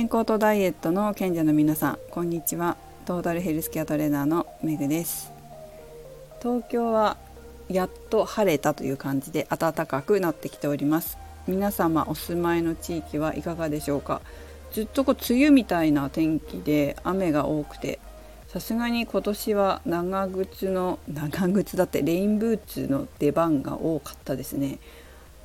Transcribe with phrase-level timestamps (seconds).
[0.00, 2.78] 健康とダイエットの賢者の皆さんこんにちは。
[3.04, 5.30] トータルヘルスケアトレーナーのめぐです。
[6.40, 7.18] 東京は
[7.68, 11.18] やっと晴れたという感じで暖かくなってきております。
[11.46, 14.22] 皆様お住まいの地域はいかがでしょうか？
[14.72, 18.00] ずっとこう梅雨みたいな天気で雨が多くて
[18.48, 24.78] さすがに今年は長靴の長靴だってレインブーツの出番が多かったですね。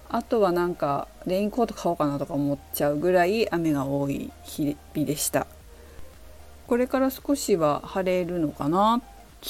[0.09, 5.47] あとはなんかレインコート買おうかなとか思っちゃうぐらい雨が多い日々でした。
[6.67, 9.01] これから少しは晴れるのかな?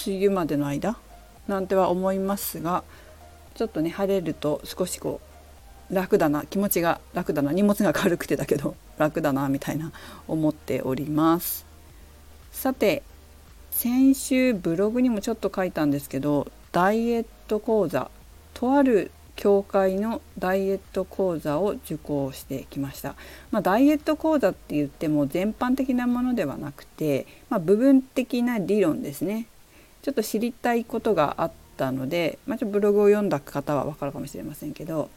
[0.05, 0.97] 梅雨までの間?
[1.47, 2.83] なんては思いますが
[3.53, 5.21] ちょっとね晴れると少しこ
[5.89, 9.91] う楽だな気持ちが楽だな荷物が軽くてだけど 楽だなみたいな
[10.27, 11.65] 思っております。
[12.51, 13.03] さて
[13.71, 18.09] 先週ブログにもちょっと書いたんですけどダイエット講座
[18.53, 23.15] とある協会のダイエット講座を受講してきました。
[23.51, 29.47] まあ、ダイエット講座って言っても全般的なものではなくて、まあ、部分的な理論ですね。
[30.01, 35.09] ちょっと知りたいことがあったので、まあ、ちょっとブログを読んだ方は分かるかもしれませんけど、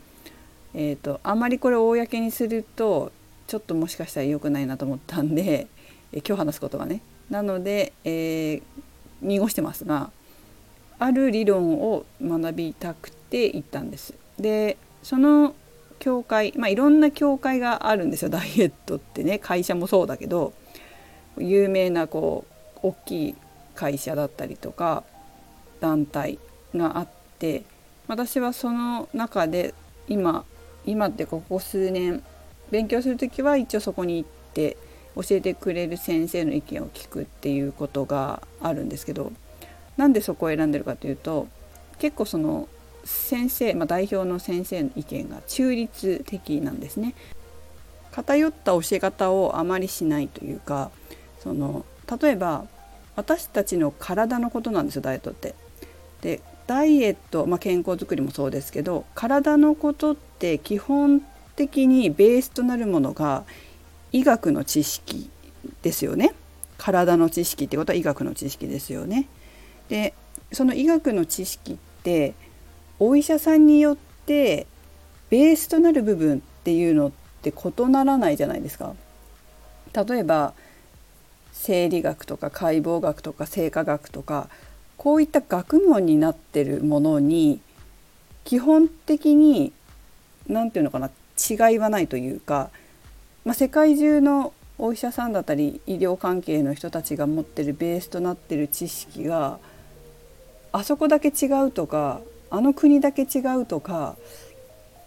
[0.75, 3.13] えーと、あまりこれ公にすると
[3.47, 5.69] ちょっともしかしたら良くないなと思ったんで、
[6.13, 7.03] え今日話すことはね。
[7.31, 8.63] なので、えー、
[9.23, 10.11] 濁してますが
[10.99, 14.15] ある理論を学びたくてて行ったんです。
[14.39, 15.55] でその
[15.99, 20.53] 協会まあいろんな協会があるんですよダイエットってね会社もそうだけど
[21.37, 22.45] 有名なこ
[22.77, 23.35] う大きい
[23.75, 25.05] 会社だったりとか
[25.81, 26.39] 団体
[26.75, 27.65] があって
[28.07, 29.75] 私はその中で
[30.09, 30.45] 今
[30.87, 32.23] 今ってここ数年
[32.71, 34.77] 勉強する時は一応そこに行って
[35.15, 39.33] 教えてくれる先生の意見を聞くっていうことがあるんですけど
[39.97, 41.49] なんでそこを選んでるかというと
[41.99, 42.69] 結構その
[43.05, 47.15] 先生、まあ、代表の先生の意見が中立的なんですね。
[48.11, 50.91] 偏った教え方をあまりしないというか
[51.41, 51.85] その
[52.21, 52.67] 例えば
[53.17, 55.55] 私たちの体のことなんですよダイエットって。
[56.23, 61.23] でダイエット、まあ、健康づくりもそうですけど体のことって基本
[61.57, 63.45] 的にベースとなるものが
[64.13, 65.31] 医学の知識
[65.83, 66.35] ですよね。
[66.77, 69.29] 体の知識ってことは医学の知識ですよね。
[69.89, 70.15] で
[70.53, 72.35] その医学の知識って
[73.01, 74.67] お医者さんによって
[75.31, 78.95] ベースとなる部分っていうのって異ならないじゃないですか。
[79.93, 80.55] 例えば
[81.53, 84.49] 生理学とか解剖学とか生化学とか
[84.97, 87.61] こういった学問になってるものに
[88.45, 89.73] 基本的に
[90.47, 92.71] 何て言うのかな違いはないというか、
[93.45, 99.59] まあ、世界中のお医者さんだったり医療関係の人たちが持ってるベースとなってる知識が
[100.73, 102.21] あそこだけ違うとか
[102.51, 104.17] あの国だけ違うとか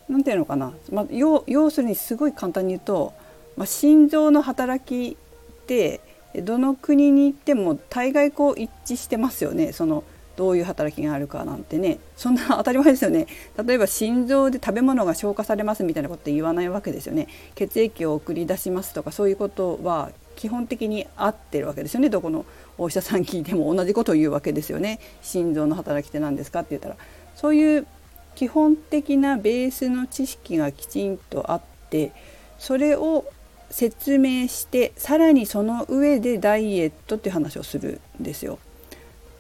[0.09, 3.13] 何て言うのかな、まあ、要要するにすごい簡単に言うと、
[3.55, 6.01] まあ、心臓の働きって
[6.35, 9.73] どの国に行っても大概こう一致してますよね。
[9.73, 10.03] その
[10.37, 11.99] どういう働きがあるかなんてね。
[12.15, 13.27] そんな 当たり前ですよね。
[13.65, 17.27] 例えば心臓で食べ物が消化されますみたいなこと言わないわけですよね。
[17.55, 22.45] 血液を送り出しますとかそういうことは基本的に合ってるわけですよねどこの
[22.77, 26.95] お医者さん聞いても同じことを言うわけですよね心臓の働きって何ですかって言ったら
[27.35, 27.87] そういう
[28.35, 32.11] 基本的なベースの知識がきちんとあって
[32.57, 33.25] それを
[33.69, 38.59] 説明してさらにその上でダイエットっていう話をするんですよ。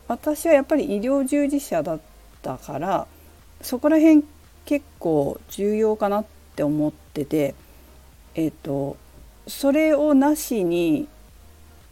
[0.07, 1.99] 私はやっぱり医療従事者だっ
[2.41, 3.07] たから
[3.61, 4.25] そこら辺
[4.65, 6.25] 結構重要かなっ
[6.55, 7.55] て思ってて
[8.35, 8.97] えっ、ー、と
[9.47, 11.07] それをなしに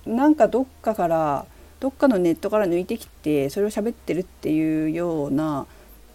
[0.05, 1.45] なんかどっかから
[1.79, 5.65] どっかのネットから抜いてきてそれを喋ってるっていうような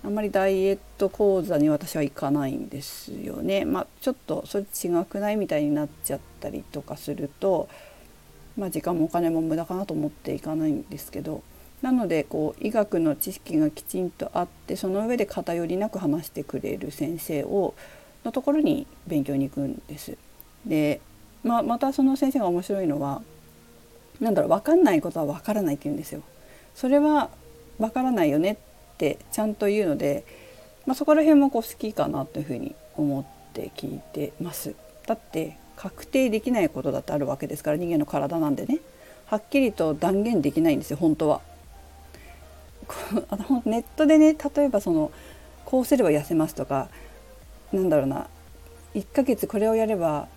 [0.04, 3.64] あんまりダイエット講座に私は行かないんですよね。
[3.64, 7.68] まあ、ちょっとそれ違くないみたいになっちゃったりとかすると、
[8.58, 11.42] まあ、時間もお金も無駄かなと思っていかないんですけど
[11.80, 17.74] なのでこう医学の知識がきちんとあってその上で偏りなく話してくれる先生を
[18.24, 20.16] のところに勉強に行くんです。
[20.66, 21.00] で、
[21.44, 23.22] ま、またその先生が面白いのは
[24.20, 26.22] 何だろう分かんないことは分からないって言うんですよ。
[26.74, 27.30] それは
[27.78, 28.56] 分からないよねっ
[28.96, 30.24] てちゃんと言うので、
[30.86, 34.74] まあ、そこら辺もこう好きかなというふうに思って聞いてます。
[35.06, 38.80] だって確定できないことだってあるわけですから人間の体なんでね
[39.26, 41.40] はっきりと断言できないんですよ本当は。
[43.64, 45.10] ネットでね例えばその
[45.64, 46.88] こうすれば痩せますとか
[47.72, 48.28] なんだろうな
[48.94, 50.28] 1ヶ月これをやれば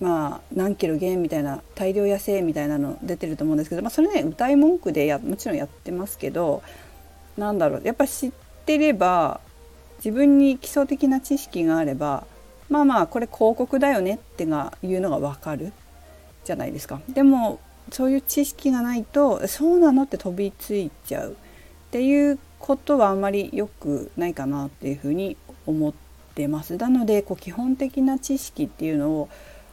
[0.00, 6.62] まあ何キロ減みたいな大量痩せみたいなの出てると思うんですけど、まあ、それね歌い文句でやもちろんやってますけど
[7.36, 8.32] なんだろうやっぱ知っ
[8.64, 9.40] てれば
[9.98, 12.24] 自分に基礎的な知識があれば
[12.70, 15.72] まあまあこれ広告だよねってがいうのが分かる
[16.44, 17.00] じゃないですか。
[17.08, 17.60] でも
[17.92, 21.34] そういう知識がないとそうなのって飛びついちゃうっ
[21.90, 25.36] ていうことはあんまり良くないかなっていうふうに
[25.66, 25.92] 思っ
[26.34, 26.76] てます。
[26.76, 29.28] なのでこう基本的な知識っていうのを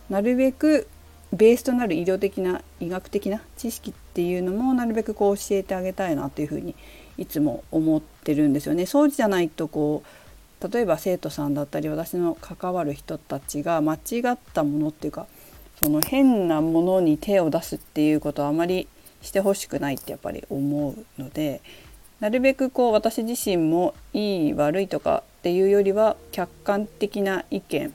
[0.10, 0.88] なるべく
[1.34, 6.76] ベースとなる医療的な医学的な知識っていうのもなるべくこう教えてあげたいなというふうに
[7.18, 8.86] いつも思ってるんですよね。
[8.86, 13.98] そうじゃないとこう例えば生徒さんだったり私の関わる人たちが間違
[14.32, 15.28] ったものっていうか
[15.84, 18.88] その変なものに手を出すっていうことはあまり
[19.22, 21.62] してほしくないってやっぱり思うので
[22.20, 27.94] なるべくこう私自身もいい悪いとかっていうよりは客観的な意見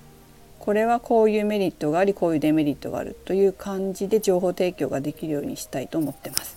[0.63, 6.57] これはこういうメリットがありこういうデメリットがあるという感じで情報提供ができるようにしたいと思ってます。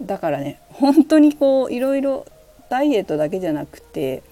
[0.00, 2.26] だからね本当にこういろいろ
[2.70, 4.22] ダイエットだけじゃなくて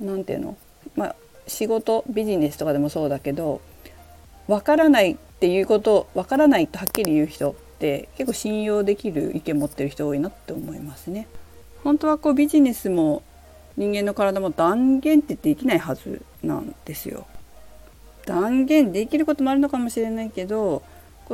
[0.00, 0.56] 何て言うの？
[0.96, 3.60] まあ仕事ビジネスとかでもそうだけど
[4.48, 11.28] わからないっていうことわからないとはっきり言う人って結構信用できる意見持ってる人多いなって思いますね。
[11.84, 13.22] 本当はこうビジネスも
[13.76, 17.28] 人間の体も断言ってできないはずなんですよ。
[18.26, 20.82] 断言できることもあるのかもしれないけど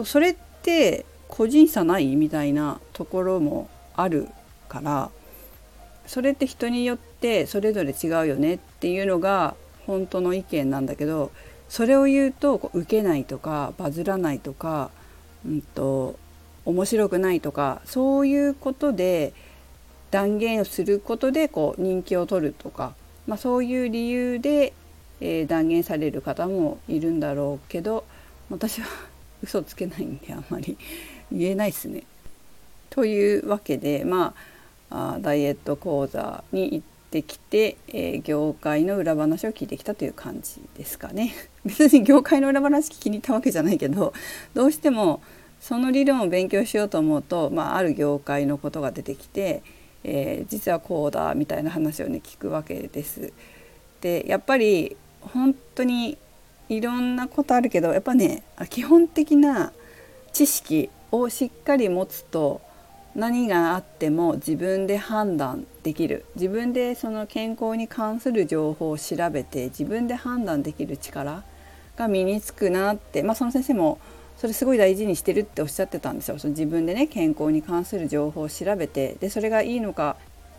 [0.04, 4.28] それって個人差ないみたいなところもある
[4.68, 5.10] から
[6.06, 9.54] それって人によってそれぞれ違うよねっていうのが
[9.86, 11.32] 本当の意見なんだけど
[11.68, 14.90] それを言うと受けないとかバズらないとか、
[15.46, 16.18] うんと、
[16.66, 19.32] 面白くないとかそういうことで
[20.10, 22.94] 断言をすることでこう人気を取るとか、
[23.26, 24.74] まあ、そういう理由で、
[25.24, 28.04] えー、断言される方もいるんだろうけど
[28.50, 28.88] 私は
[29.40, 30.76] 嘘つけないんであんまり
[31.30, 32.02] 言えないですね。
[32.90, 34.34] というわけでま
[34.90, 41.32] あダイエット講座に行ってきて、えー、業界の裏話を聞いてきたという感じですかね。
[41.64, 44.12] 別に業界の裏話聞きに行ったわけじゃないけど
[44.54, 45.22] どうしても
[45.60, 49.62] その理論を勉強しようと思うと、まあ、ある業界のことが出てきて、
[50.02, 53.32] えー、実はこうだみたいな話をね聞くわけです。
[54.00, 54.96] でやっぱり
[55.32, 56.18] 本当に
[56.68, 59.72] いろんなことあるけどやっぱね基本的な
[60.32, 62.60] 知識をしっかり持つと
[63.14, 71.42] 何があっても自分で判断できる自分でその健康に関する情報を調べて自分で判断できる力
[71.96, 73.98] が身につくなって、まあ、その先生も
[74.38, 76.38] それすごい大事にしてるっておっしゃってたんですよ。
[76.38, 80.16] その自分でね健康に関する情報を調べてでそれがいいのか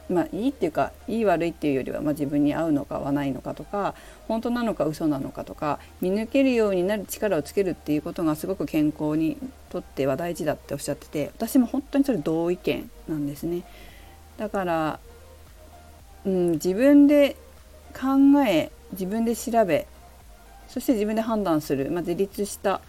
[0.10, 3.96] まあいいっていうかいい悪いっていうよりは、まあ、自分に合うのか合わないのかとか
[4.28, 9.38] 本当なのか嘘なのかとか見抜けるようになる力をつけるっていうことがすごく健康に
[9.70, 13.64] とっては大事だっておっしゃってて私も本当にそれ同意見なんですね。
[14.38, 15.00] だから、
[16.26, 17.36] うん、自分で
[17.94, 19.88] 考え自分で調べ
[20.68, 22.82] そして自分で判断する、まあ、自立した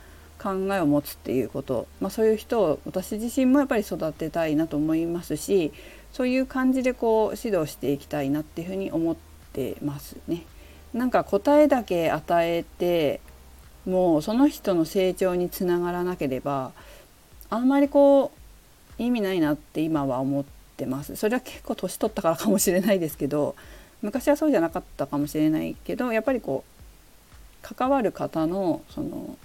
[0.42, 5.72] 考えを持つっていうこと、まあ、そういう人を私自身もやっぱり育てたいなと思いますし
[6.14, 9.16] そういう感じでこう指導していきたいなっていうふうに思っ
[9.52, 10.44] てますね。
[10.94, 13.20] なんか答えだけ与えて
[13.84, 16.70] もうその人の成長につながらなければ
[17.50, 18.30] あんまりこ
[18.98, 20.44] う意味ないなって今は思っ
[20.76, 21.16] てます。
[21.16, 23.56] それは結構年取ったからかもしれないですけど
[24.00, 29.36] 昔はそうじゃなかったかもしれないけどやっぱりこう関わる方のその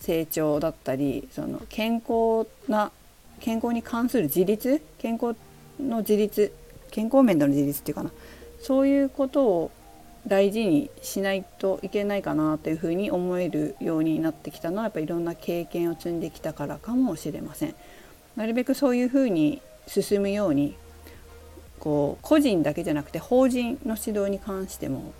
[0.00, 2.92] 成長だったりその健康な
[3.40, 5.49] 健康に関する自立健康って
[5.88, 6.52] の自立
[6.90, 8.10] 健康面での自立っていうかな
[8.60, 9.70] そういうことを
[10.26, 17.74] 大事にしないといけないかなというふうに思えるようになってきたのはやっぱりいろんな経験を積んできたからかもしれません。
[18.36, 20.76] なるべくそういうふうに進むように
[21.78, 25.12] こう個人だけじゃなくて法人の指導に関しても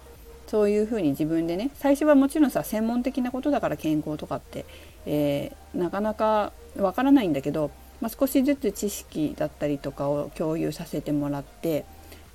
[0.47, 4.65] そういうふうに自分でね最初はもちろんさ専門的なことだから健康とかって、
[5.07, 11.85] えー、なかなかわからないんだけどまあ、少しずつ知識だったりとかを共有させてもらって、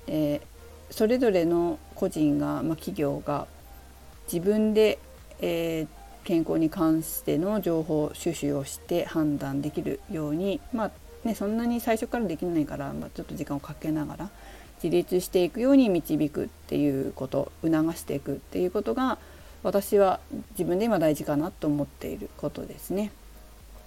[0.06, 3.46] えー、それぞれの個人が、まあ、企業が
[4.32, 4.98] 自分で、
[5.40, 5.86] えー、
[6.26, 10.90] 健康に関しての情報収集をして判断できるように、まあ
[11.24, 14.30] ね、そんなに最初からできないから、まあ、ちょっと時間をかけながら
[14.82, 19.18] 自立していくように導くっていうこと促していくっていうことが
[19.62, 20.20] 私は
[20.50, 23.10] 自分で今大事かなと思っていることですね。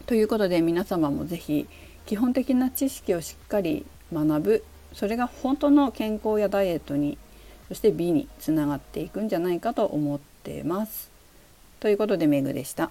[0.09, 1.67] ということで皆様も是非
[2.07, 4.63] 基本的な知識をしっかり学ぶ
[4.93, 7.19] それが本当の健康やダイエットに
[7.67, 11.11] そして美につながっていくんじゃないかと思ってます。
[11.79, 12.89] ということでメグでした。